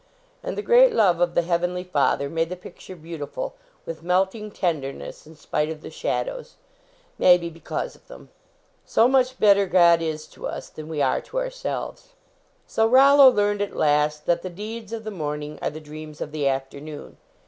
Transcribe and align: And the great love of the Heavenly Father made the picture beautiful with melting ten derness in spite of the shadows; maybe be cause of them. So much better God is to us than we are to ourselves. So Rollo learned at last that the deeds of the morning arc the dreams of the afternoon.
And 0.41 0.57
the 0.57 0.63
great 0.63 0.93
love 0.95 1.19
of 1.19 1.35
the 1.35 1.43
Heavenly 1.43 1.83
Father 1.83 2.27
made 2.27 2.49
the 2.49 2.55
picture 2.55 2.95
beautiful 2.95 3.53
with 3.85 4.01
melting 4.01 4.49
ten 4.49 4.81
derness 4.81 5.27
in 5.27 5.35
spite 5.35 5.69
of 5.69 5.81
the 5.81 5.91
shadows; 5.91 6.55
maybe 7.19 7.51
be 7.51 7.59
cause 7.59 7.95
of 7.95 8.07
them. 8.07 8.29
So 8.83 9.07
much 9.07 9.37
better 9.39 9.67
God 9.67 10.01
is 10.01 10.25
to 10.29 10.47
us 10.47 10.69
than 10.69 10.87
we 10.89 11.03
are 11.03 11.21
to 11.21 11.37
ourselves. 11.37 12.13
So 12.65 12.87
Rollo 12.87 13.29
learned 13.29 13.61
at 13.61 13.75
last 13.75 14.25
that 14.25 14.41
the 14.41 14.49
deeds 14.49 14.91
of 14.91 15.03
the 15.03 15.11
morning 15.11 15.59
arc 15.61 15.73
the 15.73 15.79
dreams 15.79 16.19
of 16.19 16.31
the 16.31 16.47
afternoon. 16.47 17.17